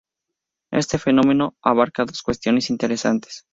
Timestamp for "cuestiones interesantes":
2.23-3.45